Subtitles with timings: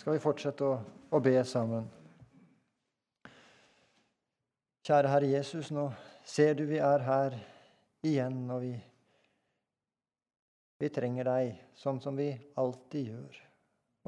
[0.00, 0.76] skal vi fortsette å,
[1.12, 1.84] å be sammen.
[4.80, 5.90] Kjære Herre Jesus, nå
[6.24, 7.36] ser du vi er her
[8.08, 8.70] igjen, og vi,
[10.80, 12.30] vi trenger deg sånn som vi
[12.62, 13.36] alltid gjør.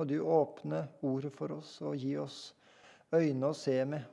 [0.00, 2.40] Og du åpne ordet for oss og gi oss
[3.12, 4.08] øyne å se med,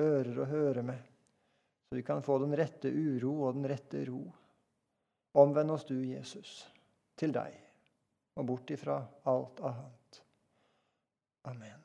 [0.00, 1.04] ører å høre med,
[1.90, 4.22] så vi kan få den rette uro og den rette ro.
[5.44, 6.62] Omvend oss du, Jesus,
[7.20, 7.52] til deg,
[8.40, 9.97] og bort ifra alt annet.
[11.48, 11.78] Amen.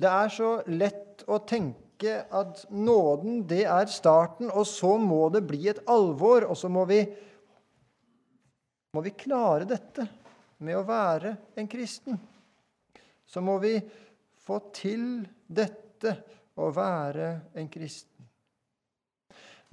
[0.00, 5.42] Det er så lett å tenke at nåden, det er starten, og så må det
[5.44, 7.02] bli et alvor, og så må vi,
[8.96, 10.06] må vi klare dette
[10.64, 12.16] med å være en kristen.
[13.28, 13.74] Så må vi
[14.40, 16.16] få til dette
[16.56, 17.28] å være
[17.60, 18.24] en kristen.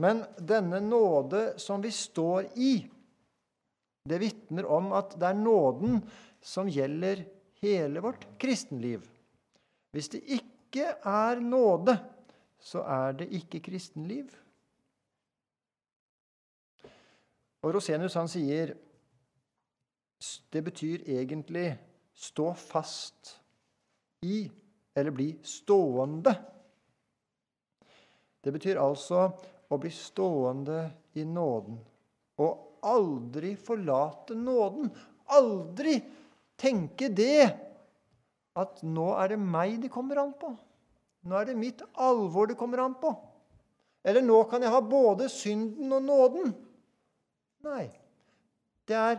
[0.04, 2.74] Men denne nåde som vi står i,
[4.08, 6.02] det vitner om at det er nåden
[6.44, 7.24] som gjelder
[7.62, 9.06] hele vårt kristenliv.
[9.92, 11.98] Hvis det ikke er nåde,
[12.60, 14.30] så er det ikke kristenliv.
[17.66, 18.76] Og Rosenius han sier
[20.54, 21.68] det betyr egentlig
[22.18, 23.36] stå fast
[24.26, 24.48] i,
[24.98, 26.34] eller bli stående.
[28.42, 29.28] Det betyr altså
[29.70, 30.80] å bli stående
[31.20, 31.78] i nåden
[32.42, 34.92] og aldri forlate nåden.
[35.34, 35.98] Aldri
[36.60, 37.48] tenke det
[38.58, 40.54] at nå er det meg det kommer an på.
[41.28, 43.12] Nå er det mitt alvor det kommer an på.
[44.08, 46.54] Eller nå kan jeg ha både synden og nåden.
[47.68, 47.88] Nei.
[48.88, 49.18] Det er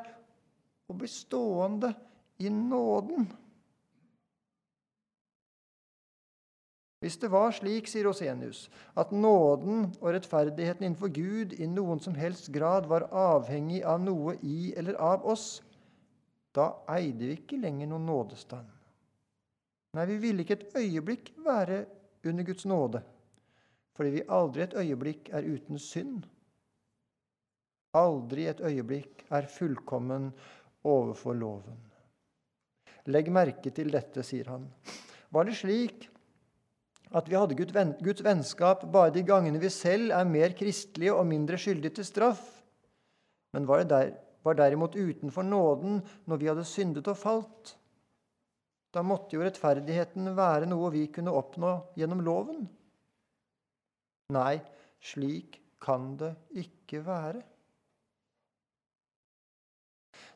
[0.89, 1.93] å bli stående
[2.41, 3.27] i nåden.
[6.99, 8.65] Hvis det var slik, sier Osenius,
[8.99, 14.35] at nåden og rettferdigheten innenfor Gud i noen som helst grad var avhengig av noe
[14.43, 15.61] i eller av oss,
[16.51, 18.75] da eide vi ikke lenger noen nådestand.
[19.95, 21.85] Nei, vi ville ikke et øyeblikk være
[22.27, 23.05] under Guds nåde,
[23.95, 26.27] fordi vi aldri et øyeblikk er uten synd.
[27.95, 30.33] Aldri et øyeblikk er fullkommen
[30.83, 31.79] overfor loven.
[33.09, 34.67] Legg merke til dette, sier han.
[35.31, 36.09] Var det slik
[37.17, 41.59] at vi hadde Guds vennskap bare de gangene vi selv er mer kristelige og mindre
[41.61, 42.43] skyldige til straff,
[43.57, 44.13] men var, der,
[44.45, 47.75] var derimot utenfor nåden når vi hadde syndet og falt.
[48.93, 52.67] Da måtte jo rettferdigheten være noe vi kunne oppnå gjennom loven.
[54.33, 54.59] Nei,
[55.01, 57.43] slik kan det ikke være.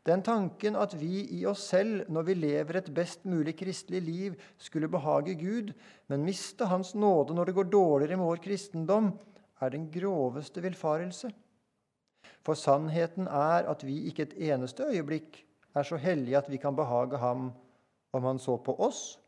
[0.03, 4.35] Den tanken at vi i oss selv, når vi lever et best mulig kristelig liv,
[4.59, 5.71] skulle behage Gud,
[6.11, 9.13] men miste Hans nåde når det går dårligere med vår kristendom,
[9.63, 11.31] er den groveste villfarelse.
[12.43, 15.39] For sannheten er at vi ikke et eneste øyeblikk
[15.79, 17.53] er så hellige at vi kan behage ham
[18.13, 19.21] om han så på oss.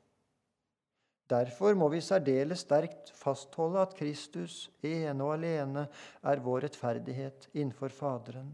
[1.31, 5.87] Derfor må vi særdeles sterkt fastholde at Kristus ene og alene
[6.21, 8.51] er vår rettferdighet innenfor Faderen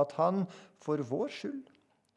[0.00, 0.46] at han
[0.82, 1.68] for vår skyld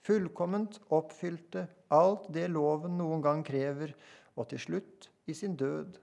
[0.03, 3.93] fullkomment oppfylte alt det loven noen gang krever,
[4.35, 5.99] og til slutt, i sin død,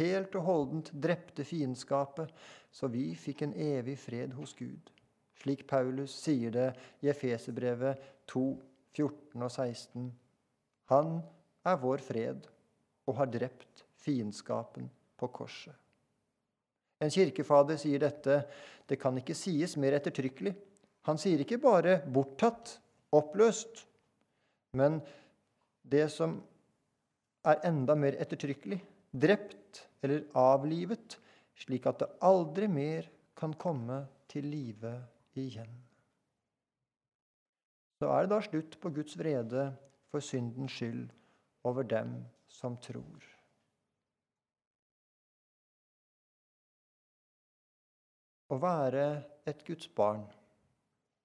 [0.00, 2.32] helt og holdent drepte fiendskapet,
[2.74, 4.90] så vi fikk en evig fred hos Gud.
[5.38, 6.68] Slik Paulus sier det
[7.04, 8.00] i Efeserbrevet
[8.32, 8.44] 2,
[8.96, 10.10] 14 og 16.
[10.90, 11.16] Han
[11.66, 12.48] er vår fred
[13.06, 14.88] og har drept fiendskapen
[15.20, 15.74] på korset.
[17.02, 18.40] En kirkefader sier dette,
[18.88, 20.54] det kan ikke sies mer ettertrykkelig.
[21.04, 22.78] Han sier ikke bare 'borttatt',
[23.12, 23.84] 'oppløst',
[24.72, 25.00] men
[25.84, 26.38] det som
[27.44, 28.80] er enda mer ettertrykkelig
[29.12, 31.18] drept eller avlivet,
[31.54, 34.94] slik at det aldri mer kan komme til live
[35.36, 35.74] igjen.
[38.00, 39.68] Så er det da slutt på Guds vrede
[40.10, 41.10] for syndens skyld
[41.64, 42.16] over dem
[42.48, 43.22] som tror.
[48.52, 49.06] Å være
[49.48, 50.26] et Guds barn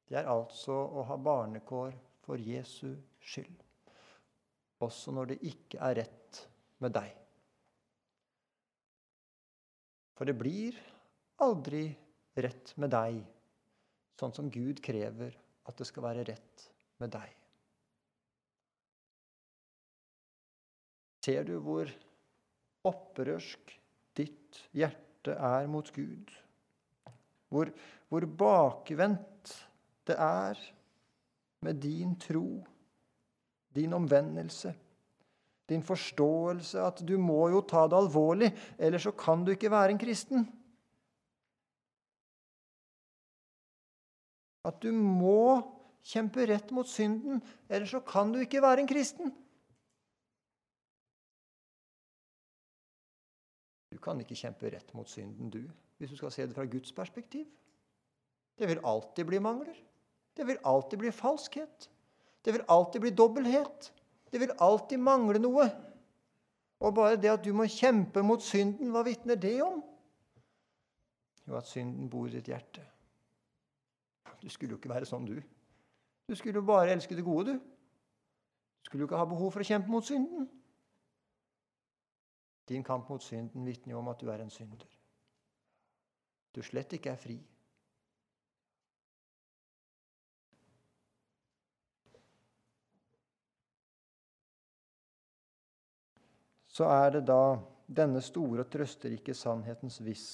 [0.10, 1.94] det er altså å ha barnekår
[2.26, 3.58] for Jesu skyld,
[4.82, 6.44] også når det ikke er rett
[6.82, 7.12] med deg.
[10.18, 10.78] For det blir
[11.46, 11.86] aldri
[12.42, 13.22] rett med deg,
[14.20, 15.36] sånn som Gud krever
[15.70, 16.66] at det skal være rett
[17.00, 17.30] med deg.
[21.24, 21.90] Ser du hvor
[22.90, 23.74] opprørsk
[24.18, 26.32] ditt hjerte er mot Gud?
[27.50, 27.70] Hvor,
[28.10, 29.54] hvor bakvendt
[30.10, 30.60] det er
[31.66, 32.64] med din tro,
[33.76, 34.74] din omvendelse,
[35.70, 39.94] din forståelse at du må jo ta det alvorlig, ellers så kan du ikke være
[39.94, 40.48] en kristen.
[44.66, 45.62] At du må
[46.06, 49.32] kjempe rett mot synden, ellers så kan du ikke være en kristen.
[53.94, 55.62] Du kan ikke kjempe rett mot synden, du,
[55.98, 57.46] hvis du skal se det fra Guds perspektiv.
[58.60, 59.78] Det vil alltid bli mangler.
[60.38, 61.90] Det vil alltid bli falskhet.
[62.46, 63.92] Det vil alltid bli dobbelthet.
[64.32, 65.68] Det vil alltid mangle noe.
[66.80, 69.82] Og bare det at du må kjempe mot synden, hva vitner det om?
[71.48, 72.86] Jo, at synden bor i ditt hjerte.
[74.40, 75.42] Du skulle jo ikke være sånn, du.
[76.30, 77.60] Du skulle jo bare elske det gode, du.
[78.80, 80.48] Du skulle jo ikke ha behov for å kjempe mot synden.
[82.70, 84.88] Din kamp mot synden vitner jo om at du er en synder.
[86.56, 87.40] Du slett ikke er fri.
[96.80, 97.60] Så er det da
[97.92, 100.30] denne store og trøsterike sannhetens viss,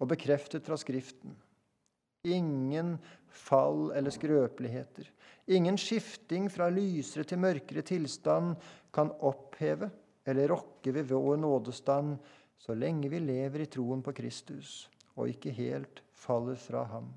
[0.00, 1.34] og bekreftet fra Skriften.
[2.24, 2.94] Ingen
[3.28, 5.10] fall eller skrøpeligheter,
[5.52, 8.56] ingen skifting fra lysere til mørkere tilstand
[8.96, 9.90] kan oppheve
[10.24, 12.16] eller rokke ved vår nådestand
[12.58, 17.12] så lenge vi lever i troen på Kristus og ikke helt faller fra ham.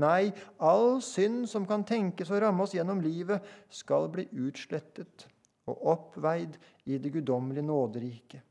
[0.00, 5.28] Nei, all synd som kan tenkes å ramme oss gjennom livet, skal bli utslettet
[5.66, 8.42] og oppveid i det guddommelige nåderike,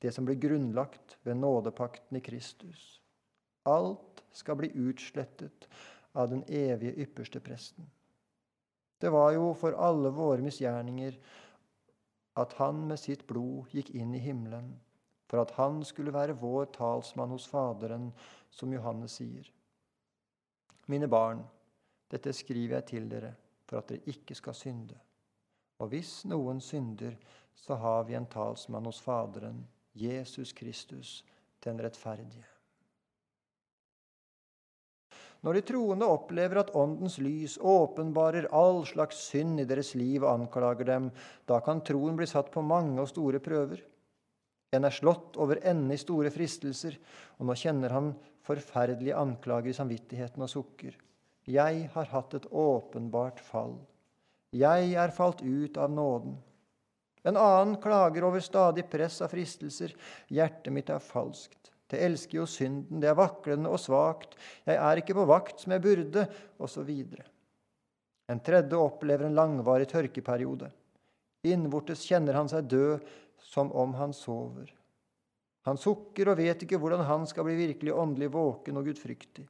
[0.00, 3.00] det som blir grunnlagt ved nådepakten i Kristus.
[3.68, 5.68] Alt skal bli utslettet
[6.12, 7.86] av den evige ypperste presten.
[9.00, 11.16] Det var jo for alle våre misgjerninger
[12.40, 14.74] at han med sitt blod gikk inn i himmelen,
[15.28, 18.10] for at han skulle være vår talsmann hos Faderen,
[18.50, 19.46] som Johannes sier.
[20.90, 21.44] Mine barn,
[22.10, 23.34] dette skriver jeg til dere
[23.68, 24.96] for at dere ikke skal synde.
[25.80, 27.16] Og hvis noen synder,
[27.56, 29.64] så har vi en talsmann hos Faderen,
[29.96, 31.20] Jesus Kristus,
[31.64, 32.46] den rettferdige.
[35.40, 40.34] Når de troende opplever at Åndens lys åpenbarer all slags synd i deres liv og
[40.34, 41.08] anklager dem,
[41.48, 43.80] da kan troen bli satt på mange og store prøver.
[44.76, 46.98] En er slått over ende i store fristelser,
[47.40, 48.12] og nå kjenner han
[48.46, 50.92] forferdelige anklager i samvittigheten og sukker.
[51.48, 53.78] Jeg har hatt et åpenbart fall.
[54.56, 56.34] Jeg er falt ut av nåden.
[57.22, 59.92] En annen klager over stadig press av fristelser.
[60.32, 61.70] Hjertet mitt er falskt.
[61.90, 65.74] Det elsker jo synden, det er vaklende og svakt, jeg er ikke på vakt som
[65.74, 66.22] jeg burde,
[66.62, 66.90] osv.
[68.30, 70.68] En tredje opplever en langvarig tørkeperiode.
[71.50, 73.08] Innvortes kjenner han seg død
[73.42, 74.70] som om han sover.
[75.66, 79.48] Han sukker og vet ikke hvordan han skal bli virkelig åndelig våken og gudfryktig.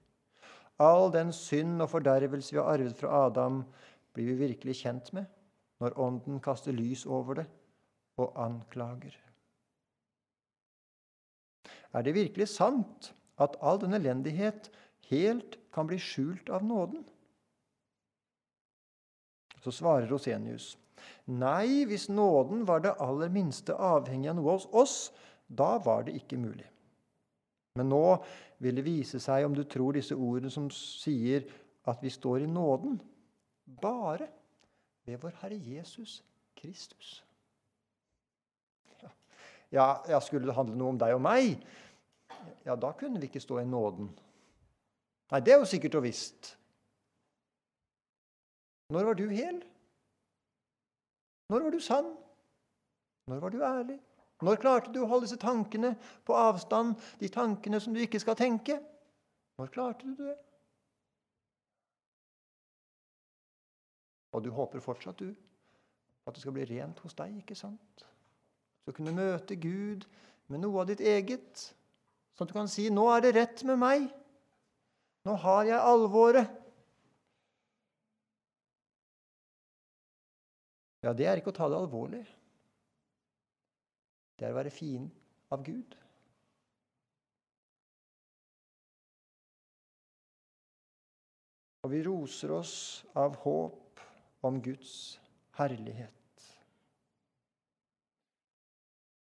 [0.80, 3.60] All den synd og fordervelse vi har arvet fra Adam,
[4.14, 5.28] blir vi virkelig kjent med
[5.80, 7.46] når Ånden kaster lys over det
[8.20, 9.14] og anklager.
[11.96, 14.68] Er det virkelig sant at all den elendighet
[15.10, 17.02] helt kan bli skjult av nåden?
[19.60, 20.74] Så svarer Rosenius.
[21.26, 24.96] Nei, hvis nåden var det aller minste avhengig av noe hos oss,
[25.48, 26.68] da var det ikke mulig.
[27.78, 28.04] Men nå
[28.60, 31.46] vil det vise seg om du tror disse ordene som sier
[31.88, 32.98] at vi står i nåden,
[33.80, 34.28] bare
[35.06, 36.20] ved vår Herre Jesus
[36.56, 37.24] Kristus.
[39.72, 41.60] Ja, ja, skulle det handle noe om deg og meg,
[42.66, 44.10] ja, da kunne vi ikke stå i nåden.
[45.30, 46.56] Nei, det er jo sikkert og visst.
[48.90, 49.60] Når var du hel?
[51.50, 52.10] Når var du sann?
[53.30, 53.98] Når var du ærlig?
[54.42, 55.92] Når klarte du å holde disse tankene
[56.26, 58.80] på avstand, de tankene som du ikke skal tenke?
[59.60, 60.36] Når klarte du det?
[64.32, 65.34] Og du håper fortsatt, du,
[66.26, 68.04] at det skal bli rent hos deg, ikke sant?
[68.84, 70.06] Så kunne møte Gud
[70.50, 71.66] med noe av ditt eget,
[72.34, 74.08] sånn at du kan si 'Nå er det rett med meg.
[75.24, 76.56] Nå har jeg alvoret.'
[81.02, 82.26] Ja, det er ikke å ta det alvorlig.
[84.36, 85.10] Det er å være fin
[85.52, 85.96] av Gud.
[91.84, 92.74] Og vi roser oss
[93.16, 93.89] av håp
[94.40, 95.20] om Guds
[95.58, 96.46] herlighet.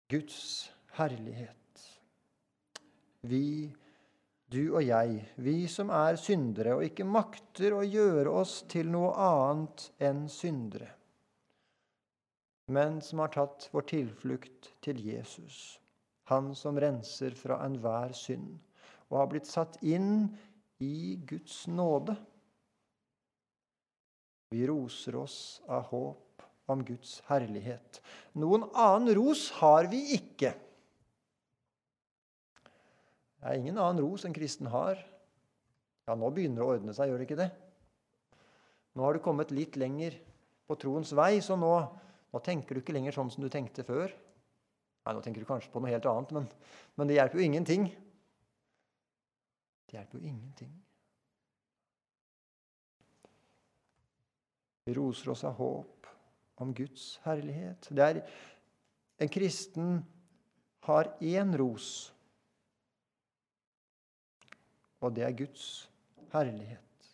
[0.09, 1.53] Guds herlighet.
[3.27, 3.75] Vi,
[4.47, 9.09] du og jeg, vi som er syndere og ikke makter å gjøre oss til noe
[9.19, 10.93] annet enn syndere,
[12.71, 15.79] men som har tatt vår tilflukt til Jesus,
[16.31, 18.57] han som renser fra enhver synd,
[19.07, 20.27] og har blitt satt inn
[20.83, 22.17] i Guds nåde.
[24.53, 27.99] Vi roser oss av håp om Guds herlighet.
[28.39, 30.53] Noen annen ros har vi ikke.
[33.37, 34.99] Det er ingen annen ros en kristen har
[36.07, 37.49] Ja, nå begynner det å ordne seg, gjør det ikke det?
[38.95, 40.15] Nå har du kommet litt lenger
[40.67, 41.71] på troens vei, så nå,
[42.31, 44.13] nå tenker du ikke lenger sånn som du tenkte før.
[45.03, 46.47] Nei, nå tenker du kanskje på noe helt annet, men,
[46.95, 47.89] men det hjelper jo ingenting.
[49.87, 50.71] Det hjelper jo ingenting.
[54.95, 56.07] Roser oss av håp
[56.63, 57.89] om Guds herlighet.
[57.89, 58.21] Det er
[59.19, 60.05] En kristen
[60.85, 62.13] har én ros,
[65.01, 65.89] og det er Guds
[66.29, 67.09] herlighet.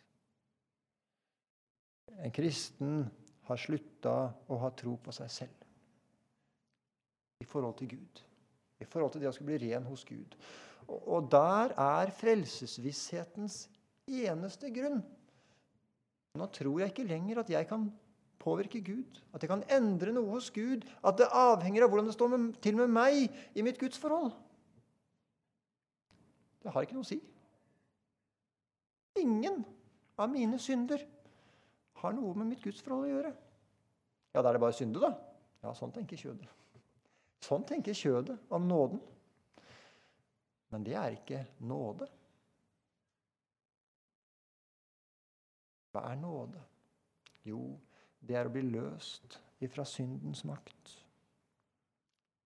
[2.20, 3.06] En kristen
[3.48, 5.64] har slutta å ha tro på seg selv
[7.40, 8.22] i forhold til Gud.
[8.80, 10.36] I forhold til det å skulle bli ren hos Gud.
[10.88, 13.68] Og, der er frelsesvisshetens
[14.12, 15.00] eneste grunn.
[16.34, 17.86] Nå tror jeg ikke lenger at jeg kan
[18.42, 22.16] påvirke Gud, at jeg kan endre noe hos Gud, at det avhenger av hvordan det
[22.16, 24.34] står med, til med meg i mitt gudsforhold.
[26.64, 27.20] Det har ikke noe å si.
[29.22, 29.62] Ingen
[30.18, 31.04] av mine synder
[32.02, 33.32] har noe med mitt gudsforhold å gjøre.
[34.34, 35.14] Ja, da er det bare synde, da.
[35.64, 36.50] Ja, sånn tenker kjødet.
[37.44, 39.02] Sånn tenker kjødet om nåden.
[40.74, 42.08] Men det er ikke nåde.
[45.94, 46.62] Hva er nåde?
[47.46, 47.62] Jo,
[48.20, 50.96] det er å bli løst ifra syndens makt.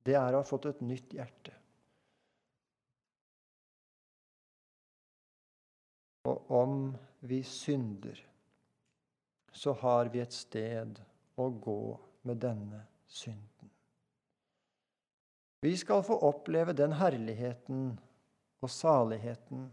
[0.03, 1.53] Det er å ha fått et nytt hjerte.
[6.27, 6.79] Og om
[7.27, 8.19] vi synder,
[9.51, 10.99] så har vi et sted
[11.39, 11.81] å gå
[12.27, 13.71] med denne synden.
[15.63, 17.95] Vi skal få oppleve den herligheten
[18.61, 19.69] og saligheten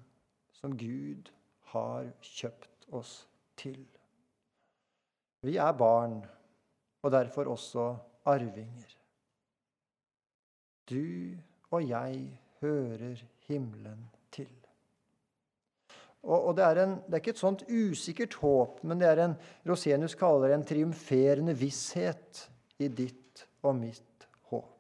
[0.57, 1.29] som Gud
[1.75, 3.25] har kjøpt oss
[3.57, 3.85] til.
[5.45, 6.23] Vi er barn,
[7.05, 7.89] og derfor også
[8.25, 8.95] arvinger.
[10.91, 11.37] Du
[11.71, 14.51] og jeg hører himmelen til.
[16.25, 19.21] Og, og det, er en, det, er ikke et sånt usikkert håp, men det er
[19.27, 19.37] en
[19.69, 22.47] Rosenius kaller det en triumferende visshet
[22.81, 24.71] i ditt og mitt håp.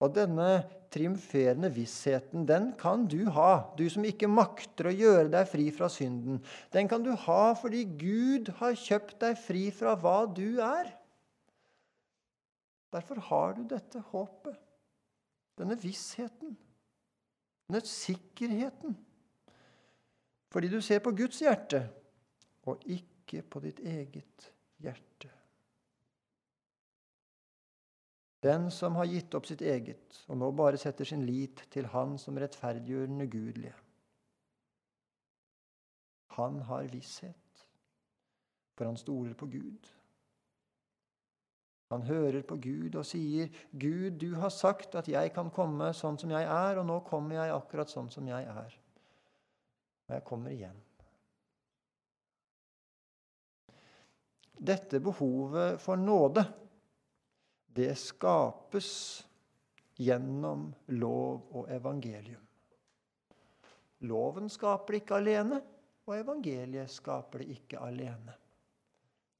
[0.00, 5.48] Og denne triumferende vissheten, den kan du ha, du som ikke makter å gjøre deg
[5.50, 6.40] fri fra synden.
[6.72, 10.90] Den kan du ha fordi Gud har kjøpt deg fri fra hva du er.
[12.90, 14.56] Derfor har du dette håpet,
[15.60, 16.56] denne vissheten,
[17.68, 18.96] denne sikkerheten.
[20.50, 21.84] Fordi du ser på Guds hjerte
[22.66, 24.50] og ikke på ditt eget
[24.82, 25.30] hjerte.
[28.42, 32.16] Den som har gitt opp sitt eget, og nå bare setter sin lit til Han
[32.18, 33.74] som rettferdiggjør den ugudelige.
[36.38, 37.66] Han har visshet,
[38.78, 39.90] for han stoler på Gud.
[41.90, 46.18] Han hører på Gud og sier, 'Gud, du har sagt at jeg kan komme sånn
[46.18, 48.78] som jeg er, og nå kommer jeg akkurat sånn som jeg er.'
[50.08, 50.78] Og jeg kommer igjen.
[54.54, 56.44] Dette behovet for nåde
[57.74, 58.90] det skapes
[60.00, 62.46] gjennom lov og evangelium.
[64.08, 65.58] Loven skaper det ikke alene,
[66.08, 68.34] og evangeliet skaper det ikke alene.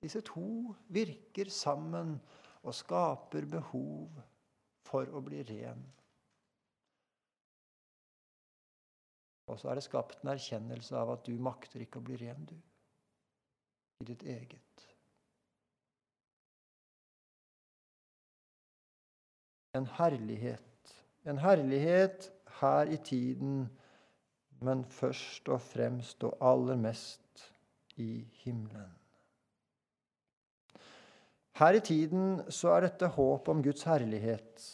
[0.01, 2.15] Disse to virker sammen
[2.63, 4.21] og skaper behov
[4.87, 5.81] for å bli ren.
[9.51, 12.45] Og så er det skapt en erkjennelse av at du makter ikke å bli ren,
[12.47, 12.55] du,
[14.01, 14.85] i ditt eget.
[19.75, 20.95] En herlighet.
[21.27, 23.69] En herlighet her i tiden,
[24.61, 27.53] men først og fremst og aller mest
[27.97, 28.93] i himmelen.
[31.61, 34.69] Her i tiden så er dette håp om Guds herlighet.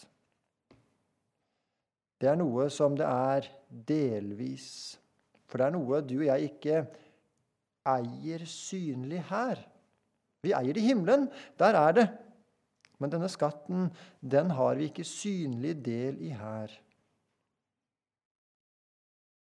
[2.20, 3.48] Det er noe som det er
[3.88, 4.68] delvis.
[5.46, 6.84] For det er noe du og jeg ikke
[7.86, 9.60] eier synlig her.
[10.42, 11.26] Vi eier det i himmelen.
[11.58, 12.06] Der er det.
[13.02, 16.72] Men denne skatten, den har vi ikke synlig del i her.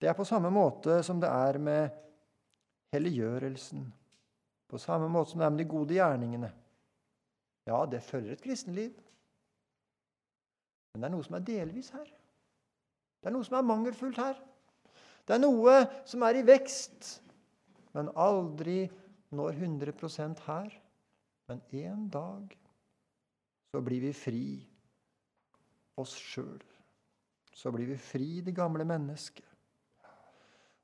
[0.00, 1.96] Det er på samme måte som det er med
[2.94, 3.84] helliggjørelsen.
[4.70, 6.50] På samme måte som det er med de gode gjerningene.
[7.68, 8.94] Ja, det følger et kristenliv.
[10.92, 12.06] Men det er noe som er delvis her.
[13.20, 14.38] Det er noe som er mangelfullt her.
[15.28, 15.74] Det er noe
[16.08, 17.20] som er i vekst,
[17.94, 18.82] men aldri
[19.36, 20.72] når 100% her.
[21.50, 22.56] Men en dag
[23.70, 24.44] så blir vi fri
[26.00, 26.62] oss sjøl.
[27.52, 29.46] Så blir vi fri det gamle mennesket.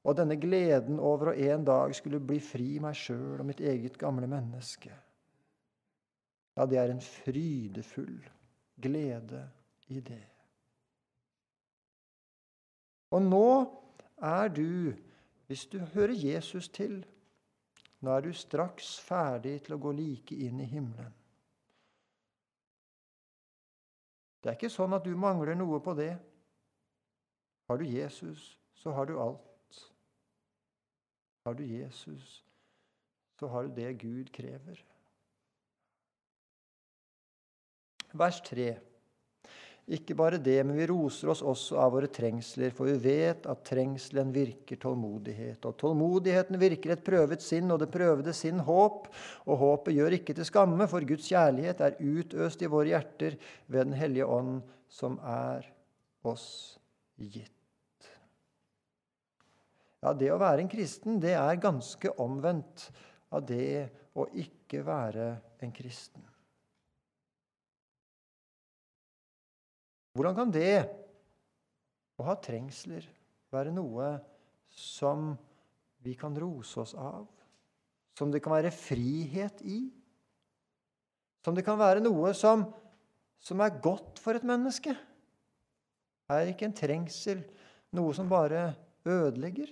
[0.06, 3.98] Og denne gleden over å en dag skulle bli fri meg sjøl og mitt eget
[3.98, 4.92] gamle menneske,
[6.56, 8.20] ja, det er en frydefull
[8.80, 9.42] glede
[9.92, 10.22] i det.
[13.12, 13.48] Og nå
[14.24, 14.94] er du,
[15.50, 17.00] hvis du hører Jesus til,
[18.00, 21.12] nå er du straks ferdig til å gå like inn i himmelen.
[24.42, 26.12] Det er ikke sånn at du mangler noe på det.
[27.66, 29.80] Har du Jesus, så har du alt.
[31.46, 32.44] Har du Jesus,
[33.38, 34.82] så har du det Gud krever.
[38.12, 38.76] Vers 3.
[39.86, 43.60] Ikke bare det, men vi roser oss også av våre trengsler, for vi vet at
[43.68, 45.62] trengselen virker tålmodighet.
[45.62, 49.06] Og tålmodigheten virker et prøvet sinn, og det prøvede sinn håp.
[49.46, 53.38] Og håpet gjør ikke til skamme, for Guds kjærlighet er utøst i våre hjerter
[53.70, 54.58] ved Den hellige ånd,
[54.90, 55.70] som er
[56.26, 56.48] oss
[57.14, 57.52] gitt.
[60.02, 62.88] Ja, det å være en kristen, det er ganske omvendt
[63.30, 63.86] av det
[64.18, 66.26] å ikke være en kristen.
[70.16, 70.86] Hvordan kan det
[72.16, 73.04] å ha trengsler
[73.52, 74.14] være noe
[74.72, 75.34] som
[76.04, 77.26] vi kan rose oss av?
[78.16, 79.82] Som det kan være frihet i?
[81.44, 82.64] Som det kan være noe som,
[83.38, 84.96] som er godt for et menneske?
[86.32, 87.44] Er ikke en trengsel
[87.94, 88.70] noe som bare
[89.06, 89.68] ødelegger?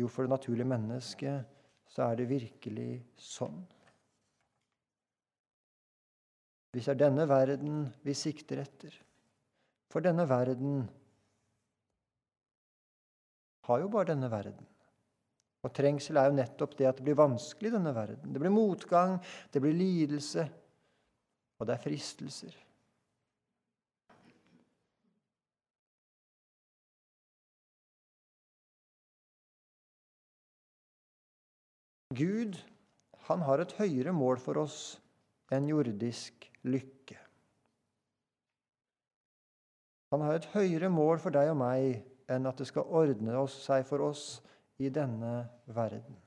[0.00, 1.46] Jo, for det naturlige mennesket
[1.90, 3.62] så er det virkelig sånn.
[6.70, 8.94] Hvis det er denne verden vi sikter etter.
[9.90, 10.84] For denne verden
[13.66, 14.66] har jo bare denne verden.
[15.60, 18.32] Og trengsel er jo nettopp det at det blir vanskelig i denne verden.
[18.32, 19.18] Det blir motgang,
[19.52, 20.46] det blir lidelse,
[21.58, 22.54] og det er fristelser.
[32.16, 32.56] Gud,
[33.28, 34.78] han har et høyere mål for oss
[35.54, 37.18] enn jordisk lykke.
[40.10, 42.00] Han har et høyere mål for deg og meg
[42.30, 44.24] enn at det skal ordne seg for oss
[44.82, 46.18] i denne verden.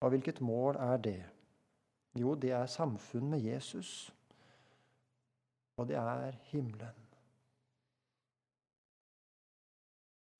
[0.00, 1.20] Og hvilket mål er det?
[2.16, 4.10] Jo, det er samfunn med Jesus.
[5.76, 7.06] Og det er himmelen.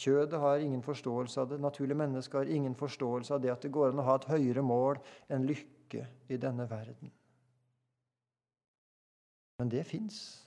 [0.00, 1.60] Kjødet har ingen forståelse av det.
[1.60, 4.64] Naturlige mennesker har ingen forståelse av det at det går an å ha et høyere
[4.64, 7.11] mål enn lykke lykke i denne verden.
[9.59, 10.46] Men det fins,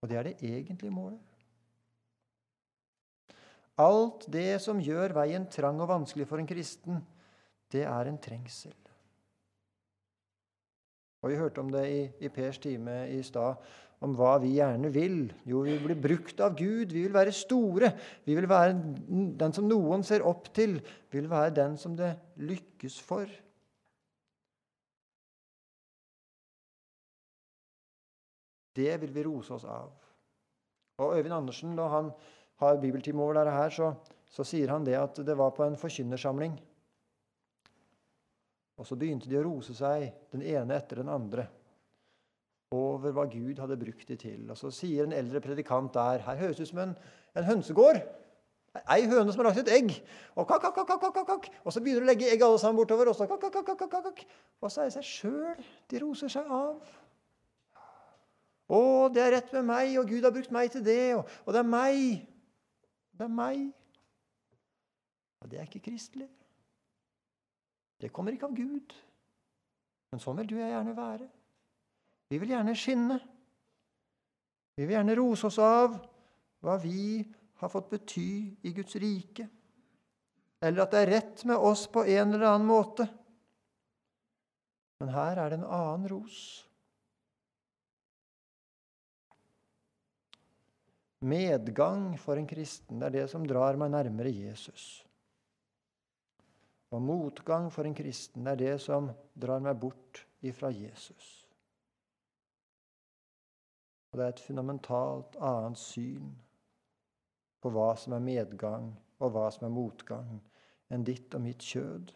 [0.00, 1.20] og det er det egentlige målet.
[3.78, 7.02] Alt det som gjør veien trang og vanskelig for en kristen,
[7.72, 8.74] det er en trengsel.
[11.22, 13.56] Og Vi hørte om det i, i Pers time i stad,
[14.00, 15.32] om hva vi gjerne vil.
[15.44, 16.92] Jo, vi vil bli brukt av Gud.
[16.92, 17.90] Vi vil være store.
[18.24, 18.76] Vi vil være
[19.40, 20.78] den som noen ser opp til.
[21.10, 23.26] Vi vil være den som det lykkes for.
[28.76, 29.90] Det vil vi rose oss av.
[31.00, 32.10] Og Øyvind Andersen, da han
[32.60, 33.92] har bibeltime over dette her, så,
[34.30, 36.56] så, sier han det at det var på en forkynnersamling.
[38.76, 41.46] Og så begynte de å rose seg, den ene etter den andre,
[42.76, 44.44] over hva Gud hadde brukt de til.
[44.50, 46.96] Og så sier en eldre predikant der Her høres det ut som en,
[47.36, 48.00] en hønsegård.
[48.92, 49.92] Ei høne som har lagt et egg.
[50.34, 53.08] Og, kak, kak, kak, kak, og så begynner de å legge egg alle sammen bortover.
[53.08, 54.24] Og så, kak, kak, kak, kak,
[54.60, 56.96] og så er det seg sjøl de roser seg av.
[58.66, 61.54] 'Å, det er rett med meg, og Gud har brukt meg til det.' Og, og
[61.54, 62.26] det er meg.
[63.14, 63.68] Det er meg.
[65.40, 66.28] Og det er ikke kristelig.
[68.00, 68.94] Det kommer ikke av Gud.
[70.10, 71.28] Men sånn vil du og jeg gjerne være.
[72.30, 73.18] Vi vil gjerne skinne.
[74.76, 75.94] Vi vil gjerne rose oss av
[76.64, 77.22] hva vi
[77.60, 78.30] har fått bety
[78.66, 79.46] i Guds rike,
[80.60, 83.06] eller at det er rett med oss på en eller annen måte.
[85.00, 86.40] Men her er det en annen ros.
[91.26, 95.02] Medgang for en kristen det er det som drar meg nærmere Jesus.
[96.94, 101.32] Og motgang for en kristen er det som drar meg bort ifra Jesus.
[104.12, 106.30] Og det er et fundamentalt annet syn
[107.60, 110.38] på hva som er medgang, og hva som er motgang,
[110.92, 112.12] enn ditt og mitt kjød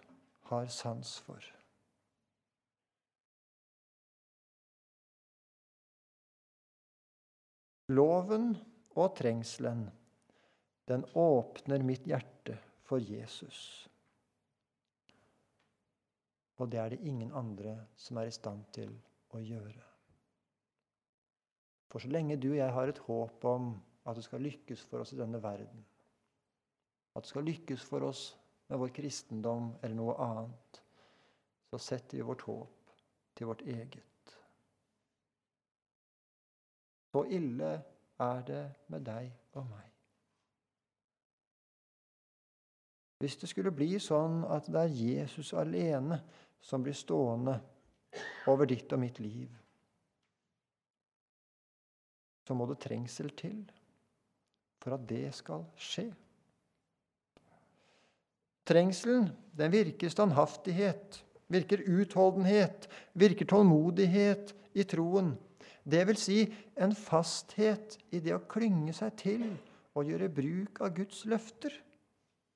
[0.53, 1.43] har sans for.
[7.91, 8.53] Loven
[9.01, 9.87] og trengselen,
[10.91, 13.61] den åpner mitt hjerte for Jesus.
[16.61, 18.93] Og det er det ingen andre som er i stand til
[19.33, 19.87] å gjøre.
[21.91, 23.73] For så lenge du og jeg har et håp om
[24.07, 25.87] at det skal lykkes for oss i denne verden,
[27.15, 28.29] at det skal lykkes for oss
[28.71, 30.83] med vår kristendom eller noe annet,
[31.71, 32.95] så setter vi vårt håp
[33.39, 34.35] til vårt eget.
[37.11, 37.71] Så ille
[38.21, 39.87] er det med deg og meg.
[43.21, 46.21] Hvis det skulle bli sånn at det er Jesus alene
[46.65, 47.59] som blir stående
[48.49, 49.51] over ditt og mitt liv,
[52.49, 53.61] så må det trengsel til
[54.81, 56.09] for at det skal skje.
[58.67, 59.29] Trengselen
[59.59, 61.21] den virker standhaftighet,
[61.53, 65.35] virker utholdenhet, virker tålmodighet i troen.
[65.85, 66.43] Det vil si
[66.81, 69.47] en fasthet i det å klynge seg til
[69.97, 71.73] og gjøre bruk av Guds løfter.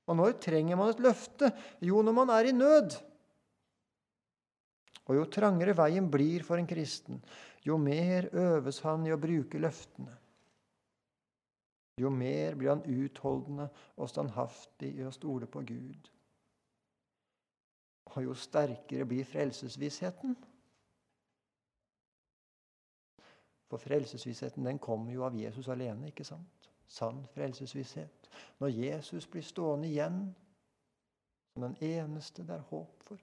[0.04, 1.50] Og når trenger man et løfte?
[1.80, 2.96] Jo, når man er i nød.
[5.04, 7.20] Og jo trangere veien blir for en kristen,
[7.64, 10.12] jo mer øves han i å bruke løftene.
[12.00, 13.68] Jo mer blir han utholdende
[14.00, 16.08] og standhaftig i å stole på Gud.
[18.14, 20.34] Og jo sterkere blir frelsesvissheten.
[23.74, 26.68] For frelsesvissheten den kommer jo av Jesus alene, ikke sant?
[26.86, 28.28] Sann frelsesvisshet.
[28.60, 30.20] Når Jesus blir stående igjen
[31.54, 33.18] som den eneste det er håp for.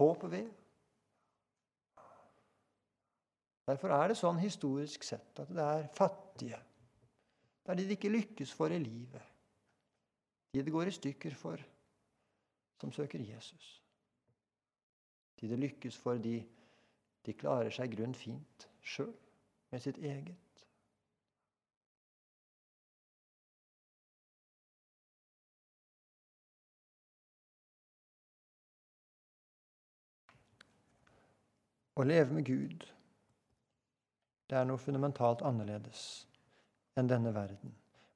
[0.00, 0.48] Håp ved.
[3.68, 6.62] Derfor er det sånn historisk sett at det er fattige.
[7.60, 9.28] Det er de det ikke lykkes for i livet.
[10.56, 11.60] De det går i stykker for,
[12.80, 13.76] som søker Jesus.
[15.36, 16.38] De det lykkes for, de,
[17.26, 19.14] de klarer seg grunn fint sjøl,
[19.70, 20.36] med sitt eget.
[31.92, 32.92] Å leve med Gud
[34.52, 36.00] det er noe fundamentalt annerledes
[37.00, 37.70] enn denne verden.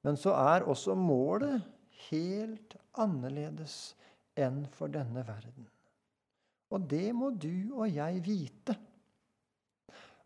[0.05, 1.63] Men så er også målet
[2.11, 3.95] helt annerledes
[4.37, 5.65] enn for denne verden.
[6.69, 8.77] Og det må du og jeg vite.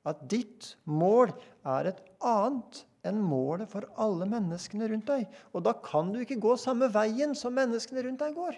[0.07, 1.33] At ditt mål
[1.67, 5.25] er et annet enn målet for alle menneskene rundt deg.
[5.53, 8.57] Og da kan du ikke gå samme veien som menneskene rundt deg går.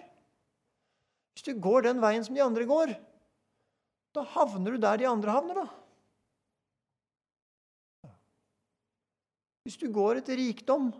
[1.34, 2.92] Hvis du går den veien som de andre går,
[4.14, 8.12] da havner du der de andre havner, da.
[9.64, 10.92] Hvis du går etter rikdom,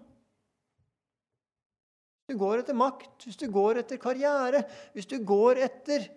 [2.25, 4.65] hvis du går etter makt, hvis du går etter karriere,
[4.97, 6.09] hvis du går etter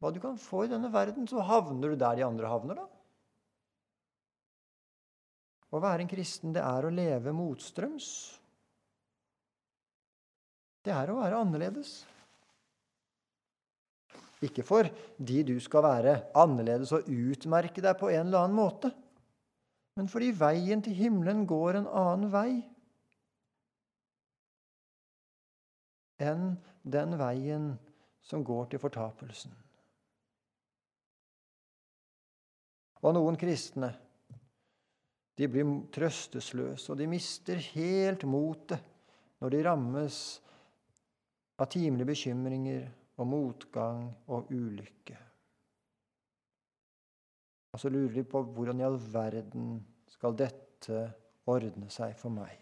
[0.00, 2.99] hva du kan få i denne verden, så havner du der de andre havner, da.
[5.70, 8.08] Å være en kristen, det er å leve motstrøms.
[10.82, 11.92] Det er å være annerledes.
[14.42, 14.88] Ikke for
[15.20, 18.90] de du skal være annerledes og utmerke deg på en eller annen måte
[20.00, 22.50] men fordi veien til himmelen går en annen vei
[26.24, 26.54] enn
[26.94, 27.66] den veien
[28.24, 29.52] som går til fortapelsen.
[33.00, 33.90] Og noen kristne
[35.40, 38.82] de blir trøstesløse, og de mister helt motet
[39.40, 40.16] når de rammes
[41.60, 42.86] av timelige bekymringer
[43.20, 45.16] og motgang og ulykke.
[47.72, 49.76] Og så lurer de på hvordan i all verden
[50.10, 51.04] skal dette
[51.48, 52.56] ordne seg for meg?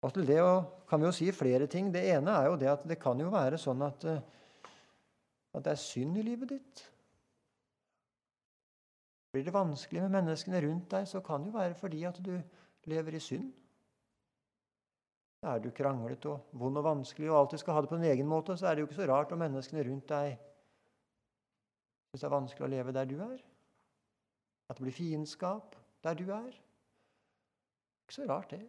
[0.00, 0.40] Og til det
[0.88, 1.90] kan vi jo si flere ting.
[1.92, 4.22] Det ene er jo det at det kan jo være sånn at, eh,
[5.52, 6.84] at det er synd i livet ditt.
[9.32, 12.34] Blir det vanskelig med menneskene rundt deg, så kan det jo være fordi at du
[12.90, 13.50] lever i synd.
[15.46, 18.28] Er du kranglet og vond og vanskelig og alltid skal ha det på din egen
[18.28, 20.38] måte, så er det jo ikke så rart om menneskene rundt deg
[22.10, 23.38] syns det er vanskelig å leve der du er.
[24.68, 26.50] At det blir fiendskap der du er.
[28.02, 28.66] Ikke så rart, det.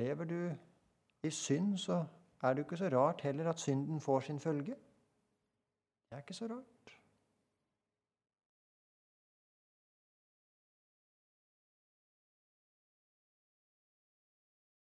[0.00, 0.40] Lever du
[1.22, 2.04] i synd, så
[2.42, 4.76] er det jo ikke så rart heller at synden får sin følge.
[6.10, 6.94] Det er ikke så rart.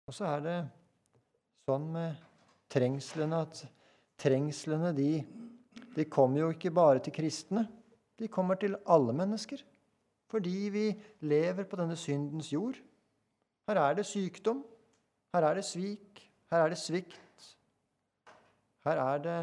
[0.07, 0.57] Og så er det
[1.65, 2.17] sånn med
[2.73, 3.63] trengslene at
[4.21, 5.13] trengslene de,
[5.97, 7.67] de kommer jo ikke bare til kristne.
[8.21, 9.63] De kommer til alle mennesker.
[10.29, 10.85] Fordi vi
[11.29, 12.77] lever på denne syndens jord.
[13.69, 14.63] Her er det sykdom.
[15.33, 16.23] Her er det svik.
[16.53, 17.17] Her er det svikt.
[18.87, 19.39] Her er det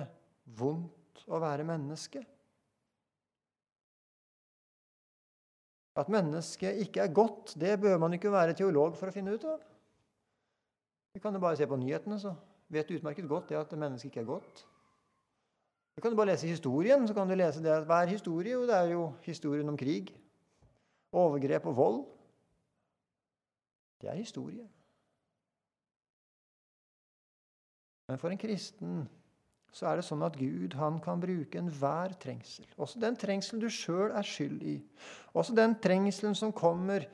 [0.59, 2.21] vondt å være menneske.
[5.99, 9.45] At mennesket ikke er godt, det bør man ikke være teolog for å finne ut
[9.47, 9.59] av.
[11.15, 12.35] Vi kan jo bare se på nyhetene, så
[12.71, 14.65] vet du utmerket godt det at mennesket ikke er godt.
[15.95, 18.53] Du kan du bare lese historien, så kan du lese det at hva er historie?
[18.53, 20.13] Jo, det er jo historien om krig.
[21.11, 21.99] Overgrep og vold.
[23.99, 24.67] Det er historie.
[28.07, 29.01] Men for en kristen
[29.71, 32.65] så er det sånn at Gud han kan bruke enhver trengsel.
[32.81, 34.77] Også den trengselen du sjøl er skyld i.
[35.37, 37.05] Også den trengselen som kommer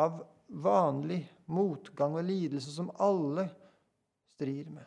[0.00, 3.46] av vanlig motgang og lidelse som alle
[4.32, 4.86] strir med.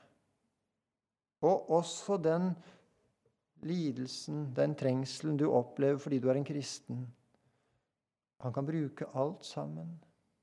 [1.43, 2.51] Og også den
[3.63, 7.03] lidelsen, den trengselen du opplever fordi du er en kristen.
[8.43, 9.95] Han kan bruke alt sammen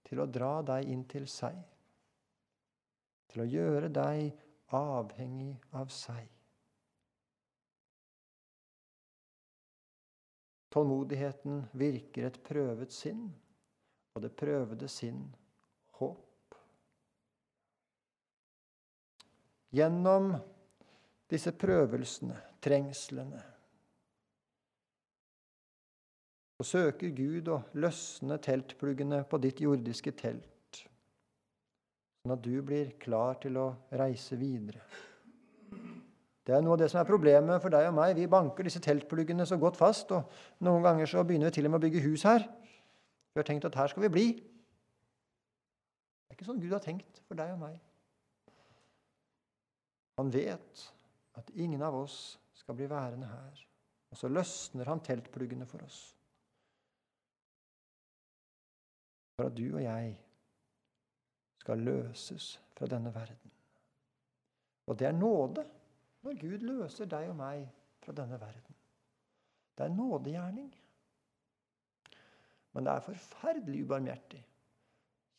[0.09, 1.57] til å dra deg inn til seg.
[3.31, 4.31] Til å gjøre deg
[4.77, 6.29] avhengig av seg.
[10.71, 13.25] Tålmodigheten virker et prøvet sinn,
[14.15, 15.25] og det prøvede sinn
[15.99, 16.55] håp.
[19.75, 20.33] Gjennom
[21.31, 23.43] disse prøvelsene, trengslene,
[26.61, 30.60] så søker Gud å løsne teltpluggene på ditt jordiske telt,
[32.21, 34.83] sånn at du blir klar til å reise videre.
[36.45, 38.15] Det er noe av det som er problemet for deg og meg.
[38.19, 40.29] Vi banker disse teltpluggene så godt fast, og
[40.67, 42.47] noen ganger så begynner vi til og med å bygge hus her.
[43.31, 44.27] Vi har tenkt at her skal vi bli.
[44.37, 47.77] Det er ikke sånn Gud har tenkt for deg og meg.
[50.21, 50.87] Han vet
[51.39, 53.61] at ingen av oss skal bli værende her.
[54.11, 56.01] Og så løsner han teltpluggene for oss.
[59.39, 60.19] For at du og jeg
[61.61, 63.53] skal løses fra denne verden.
[64.89, 65.65] Og det er nåde
[66.25, 67.65] når Gud løser deg og meg
[68.03, 68.77] fra denne verden.
[69.77, 70.71] Det er nådegjerning.
[72.73, 74.41] Men det er forferdelig ubarmhjertig,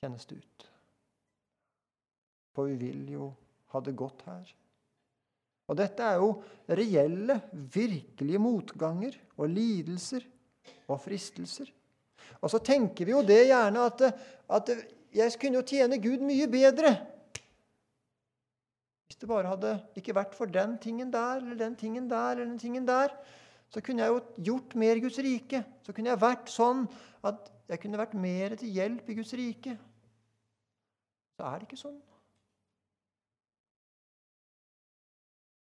[0.01, 0.65] kjennes det ut.
[2.51, 3.29] For vi vil jo
[3.71, 4.49] ha det godt her.
[5.71, 6.31] Og dette er jo
[6.67, 10.25] reelle, virkelige motganger og lidelser
[10.91, 11.69] og fristelser.
[12.41, 14.03] Og så tenker vi jo det gjerne at,
[14.51, 14.73] at
[15.15, 16.95] jeg kunne jo tjene Gud mye bedre
[19.11, 22.45] hvis det bare hadde ikke vært for den tingen der eller den tingen der, eller
[22.45, 23.11] den tingen der,
[23.67, 24.21] så kunne jeg jo
[24.51, 25.59] gjort mer Guds rike.
[25.83, 26.85] Så kunne jeg vært sånn
[27.27, 29.75] at jeg kunne vært mer til hjelp i Guds rike.
[31.35, 31.99] Så er det ikke sånn.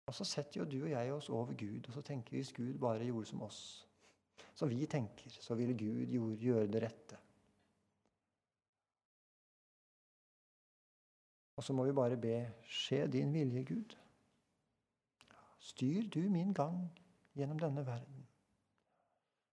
[0.09, 2.57] Og så setter jo du og jeg oss over Gud, og så tenker vi hvis
[2.57, 3.61] Gud bare gjorde som oss,
[4.57, 7.21] som vi tenker, så ville Gud gjøre det rette.
[11.57, 12.39] Og så må vi bare be
[12.69, 13.97] skje din vilje, Gud.
[15.59, 16.83] Styr du min gang
[17.37, 18.27] gjennom denne verden.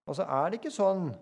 [0.05, 1.13] Og så er det ikke sånn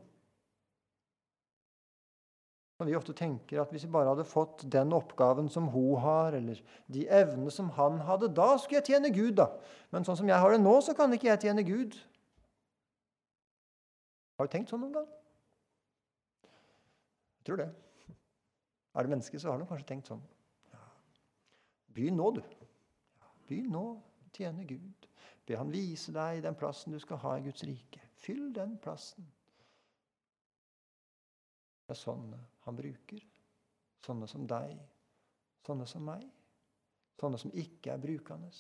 [2.82, 6.34] og vi ofte tenker at hvis vi bare hadde fått den oppgaven som hun har,
[6.34, 6.58] eller
[6.90, 9.52] de evnene som han hadde, da skulle jeg tjene Gud, da.
[9.94, 12.00] Men sånn som jeg har det nå, så kan ikke jeg tjene Gud.
[14.40, 15.06] Har du tenkt sånn noen gang?
[17.38, 17.70] Jeg tror det.
[18.98, 20.26] Er du menneske, så har du kanskje tenkt sånn.
[21.96, 22.42] Begynn nå, du.
[23.48, 25.08] Begynn nå å tjene Gud.
[25.48, 28.02] Be Han vise deg den plassen du skal ha i Guds rike.
[28.22, 29.26] Fyll den plassen.
[31.86, 33.24] Det er sånne han bruker.
[34.06, 34.78] Sånne som deg.
[35.68, 36.24] Sånne som meg.
[37.20, 38.54] Sånne som ikke er brukende.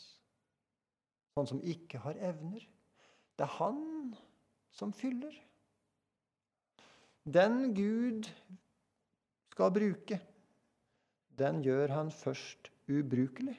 [1.31, 2.65] Sånne som ikke har evner.
[3.37, 3.79] Det er han
[4.75, 5.37] som fyller.
[7.23, 8.27] Den Gud
[9.51, 10.17] skal bruke,
[11.37, 13.57] den gjør han først ubrukelig.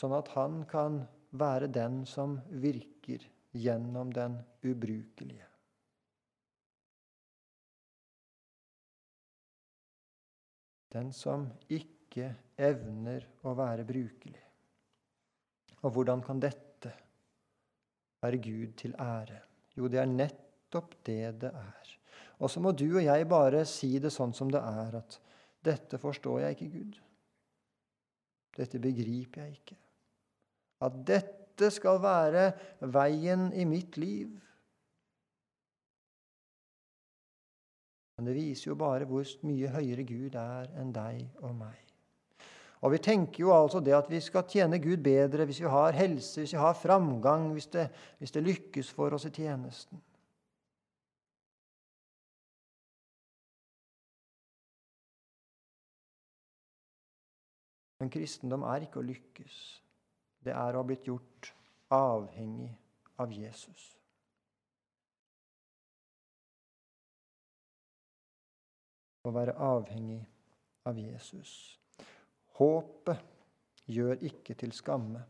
[0.00, 1.02] Sånn at han kan
[1.36, 5.46] være den som virker gjennom den ubrukelige.
[10.90, 14.40] Den som ikke evner å være brukelig.
[15.84, 16.90] Og hvordan kan dette
[18.24, 19.38] være Gud til ære?
[19.76, 21.98] Jo, det er nett nettopp det det er.
[22.40, 25.18] Og så må du og jeg bare si det sånn som det er, at
[25.62, 27.00] dette forstår jeg ikke, Gud.
[28.56, 29.76] Dette begriper jeg ikke.
[30.80, 34.30] At dette skal være veien i mitt liv.
[38.16, 41.78] Men det viser jo bare hvor mye høyere Gud er enn deg og meg.
[42.80, 45.92] Og Vi tenker jo altså det at vi skal tjene Gud bedre hvis vi har
[45.92, 50.00] helse, hvis vi har framgang, hvis det, hvis det lykkes for oss i tjenesten.
[58.00, 59.56] Men kristendom er ikke å lykkes.
[60.40, 61.50] Det er å ha blitt gjort
[61.92, 62.70] avhengig
[63.20, 63.88] av Jesus.
[69.28, 70.22] Å være avhengig
[70.88, 71.52] av Jesus.
[72.56, 73.20] Håpet
[73.90, 75.20] gjør ikke til skamme.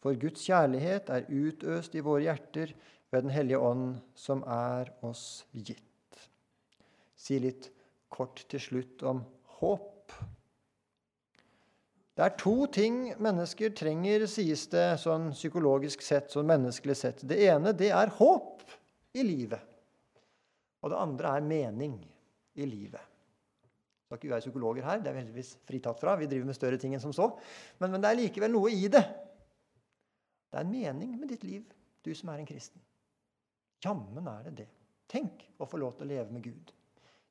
[0.00, 2.72] For Guds kjærlighet er utøst i våre hjerter
[3.10, 5.86] ved Den hellige ånd, som er oss gitt.
[7.20, 7.66] si litt
[8.08, 9.18] kort til slutt om
[9.60, 9.99] håp.
[12.18, 17.22] Det er to ting mennesker trenger, sies det sånn psykologisk sett, sånn menneskelig sett.
[17.26, 18.64] Det ene det er håp
[19.16, 19.62] i livet.
[20.82, 21.96] Og det andre er mening
[22.58, 23.00] i livet.
[24.04, 26.16] Skal ikke være psykologer her, det er vi heldigvis fritatt fra.
[26.18, 27.28] Vi driver med større ting enn som så.
[27.78, 29.04] Men, men det er likevel noe i det.
[30.50, 31.62] Det er en mening med ditt liv,
[32.02, 32.82] du som er en kristen.
[33.84, 34.68] Jammen er det det.
[35.10, 36.72] Tenk å få lov til å leve med Gud.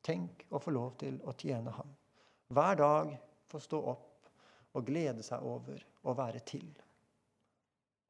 [0.03, 1.91] Tenk å få lov til å tjene Ham.
[2.55, 3.11] Hver dag
[3.51, 4.08] få stå opp
[4.77, 6.67] og glede seg over å være til.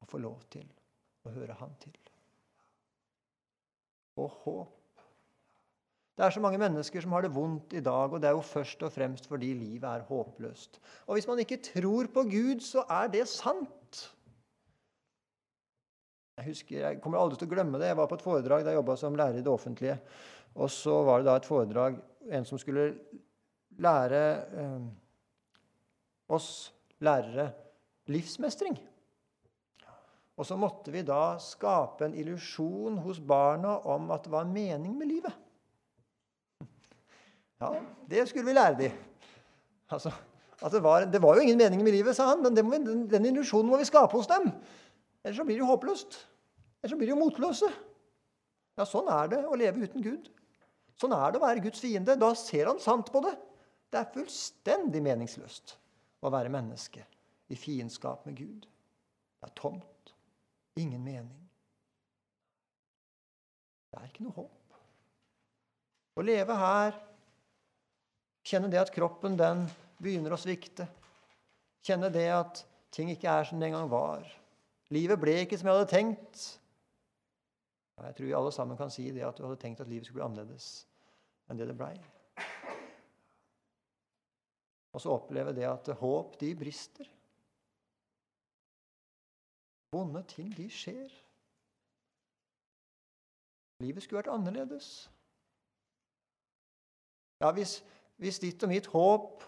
[0.00, 0.66] Og få lov til
[1.26, 1.96] å høre Han til.
[4.20, 4.76] Og håp.
[6.16, 8.44] Det er så mange mennesker som har det vondt i dag, og det er jo
[8.44, 10.76] først og fremst fordi livet er håpløst.
[11.08, 14.02] Og hvis man ikke tror på Gud, så er det sant.
[16.36, 17.88] Jeg husker, jeg kommer aldri til å glemme det.
[17.88, 19.96] Jeg var på et foredrag da jeg jobba som lærer i det offentlige.
[20.60, 22.00] Og så var det da et foredrag
[22.36, 22.84] En som skulle
[23.80, 24.20] lære
[24.60, 24.82] eh,
[26.30, 26.70] oss
[27.02, 27.50] lærere
[28.10, 28.78] livsmestring.
[30.40, 34.54] Og så måtte vi da skape en illusjon hos barna om at det var en
[34.54, 35.34] mening med livet.
[37.60, 37.74] Ja,
[38.08, 38.94] det skulle vi lære dem.
[39.90, 40.12] Altså,
[40.72, 43.26] det var, det, var, jo ingen mening med livet, sa han, men vi, den, den
[43.28, 44.48] illusjonen må vi skape hos dem.
[45.24, 46.16] Ellers så blir det jo håpløst.
[46.80, 47.68] Ellers så blir de jo motløse.
[48.80, 50.30] Ja, sånn er det å leve uten Gud.
[51.00, 52.16] Sånn er det å være Guds fiende.
[52.16, 53.34] Da ser han sant på det.
[53.92, 55.79] Det er fullstendig meningsløst
[56.20, 57.04] å være menneske
[57.50, 58.66] i fiendskap med Gud.
[59.40, 60.14] Det er tomt.
[60.78, 61.46] Ingen mening.
[63.90, 64.76] Det er ikke noe håp.
[66.20, 66.96] Å leve her,
[68.46, 69.64] kjenne det at kroppen den
[70.00, 70.86] begynner å svikte,
[71.86, 72.62] kjenne det at
[72.94, 74.26] ting ikke er som det en gang var.
[74.94, 76.46] Livet ble ikke som jeg hadde tenkt.
[78.00, 80.22] Jeg tror vi alle sammen kan si det at du hadde tenkt at livet skulle
[80.22, 80.70] bli annerledes
[81.50, 81.92] enn det det blei.
[84.92, 87.06] Og så oppleve det at håp, de brister.
[89.92, 91.10] Vonde ting, de skjer.
[93.80, 95.10] Livet skulle vært annerledes.
[97.40, 97.80] Ja, hvis,
[98.16, 99.46] hvis ditt og mitt håp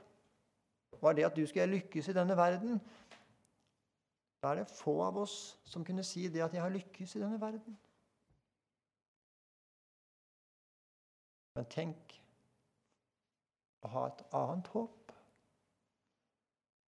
[1.03, 2.81] var det at du skulle lykkes i denne verden,
[4.43, 7.21] da er det få av oss som kunne si det at 'jeg har lykkes i
[7.21, 7.77] denne verden'.
[11.55, 12.21] Men tenk
[13.83, 15.02] å ha et annet håp.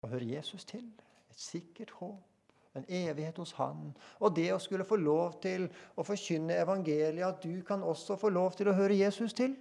[0.03, 0.85] Å høre Jesus til.
[1.29, 2.25] Et sikkert håp.
[2.77, 3.89] En evighet hos Han.
[4.21, 5.65] Og det å skulle få lov til
[5.97, 9.55] å forkynne evangeliet, at du kan også få lov til å høre Jesus til.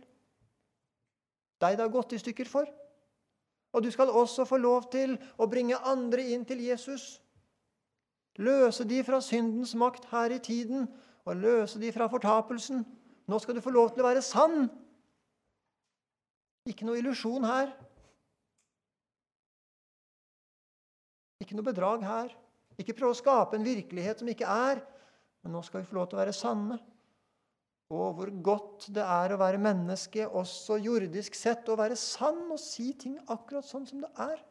[1.58, 2.68] Deg det har gått i stykker for.
[3.72, 7.18] Og du skal også få lov til å bringe andre inn til Jesus.
[8.38, 10.86] Løse de fra syndens makt her i tiden,
[11.26, 12.84] og løse de fra fortapelsen.
[13.28, 14.68] Nå skal du få lov til å være sann
[16.68, 17.72] ikke noe illusjon her.
[21.48, 22.32] Ikke noe bedrag her.
[22.76, 24.82] Ikke prøve å skape en virkelighet som ikke er.
[25.40, 26.76] Men nå skal vi få lov til å være sanne.
[27.88, 32.60] Å, hvor godt det er å være menneske, også jordisk sett, å være sann og
[32.60, 34.42] si ting akkurat sånn som det er.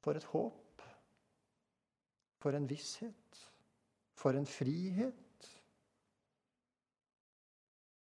[0.00, 0.88] For et håp.
[2.40, 3.44] For en visshet.
[4.16, 5.52] For en frihet.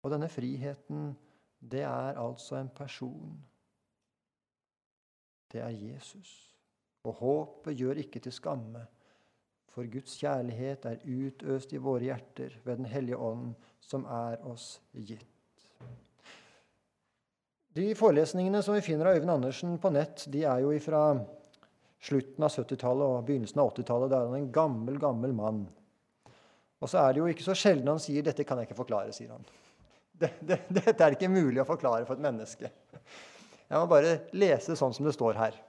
[0.01, 1.13] Og denne friheten
[1.61, 3.37] det er altså en person.
[5.53, 6.56] Det er Jesus.
[7.07, 8.83] Og håpet gjør ikke til skamme,
[9.71, 14.79] for Guds kjærlighet er utøst i våre hjerter ved Den hellige ånd, som er oss
[14.91, 15.27] gitt.
[17.77, 21.03] De forelesningene som vi finner av Øyvind Andersen på nett, de er jo fra
[22.01, 24.09] slutten av 70-tallet og begynnelsen av 80-tallet.
[24.11, 25.61] Da er han en gammel, gammel mann.
[26.81, 29.13] Og så er det jo ikke så sjelden han sier 'dette kan jeg ikke forklare',
[29.13, 29.45] sier han.
[30.17, 32.71] Det, det, dette er ikke mulig å forklare for et menneske.
[33.69, 35.59] Jeg må bare lese sånn som det står her.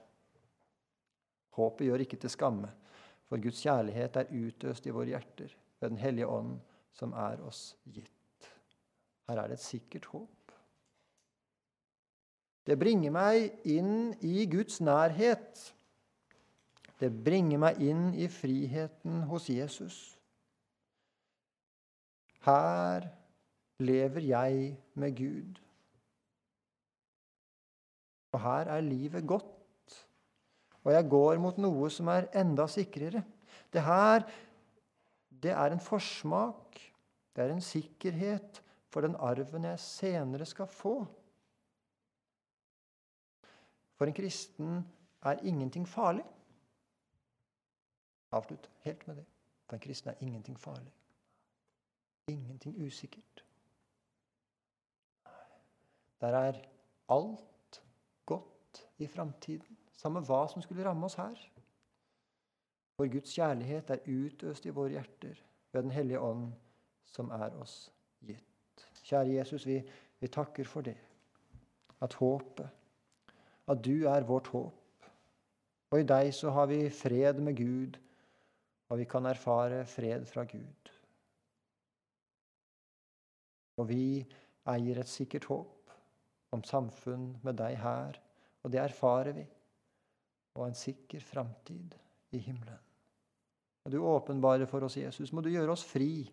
[1.59, 2.71] Håpet gjør ikke til skamme,
[3.27, 6.57] for Guds kjærlighet er utøst i våre hjerter ved Den hellige ånd,
[6.95, 8.49] som er oss gitt.
[9.29, 10.53] Her er det et sikkert håp.
[12.65, 15.61] Det bringer meg inn i Guds nærhet.
[16.99, 19.97] Det bringer meg inn i friheten hos Jesus.
[22.45, 23.07] Her
[23.79, 25.61] lever jeg med Gud.
[28.35, 29.58] Og her er livet godt,
[30.83, 33.23] og jeg går mot noe som er enda sikrere.
[33.73, 34.23] Det her
[35.43, 36.79] det er en forsmak,
[37.35, 38.61] det er en sikkerhet
[38.91, 40.95] for den arven jeg senere skal få.
[43.95, 44.85] For en kristen
[45.23, 46.25] er ingenting farlig.
[48.31, 49.25] Avslutt helt med det.
[49.67, 50.91] For en kristen er ingenting farlig.
[52.27, 53.45] Ingenting usikkert.
[56.21, 56.61] Der er
[57.09, 57.83] alt
[58.25, 61.39] godt i framtiden, samme hva som skulle ramme oss her.
[62.99, 65.39] For Guds kjærlighet er utøst i våre hjerter
[65.71, 66.49] ved Den hellige ånd,
[67.05, 67.91] som er oss
[68.25, 68.85] gitt.
[69.03, 69.79] Kjære Jesus, vi,
[70.19, 70.97] vi takker for det.
[72.01, 72.67] At håpet,
[73.69, 74.75] at du er vårt håp.
[75.89, 77.97] Og i deg så har vi fred med Gud,
[78.89, 80.91] og vi kan erfare fred fra Gud.
[83.79, 84.25] Og vi
[84.69, 85.93] eier et sikkert håp
[86.53, 88.19] om samfunn med deg her,
[88.63, 89.45] og det erfarer vi,
[90.57, 91.95] og en sikker framtid
[92.35, 92.79] i himmelen.
[93.85, 95.31] Og du åpenbare for oss, Jesus.
[95.33, 96.27] Må du gjøre oss fri.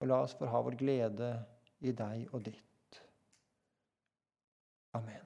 [0.00, 1.30] Og la oss få ha vår glede
[1.86, 3.00] i deg og ditt.
[4.96, 5.25] Amen.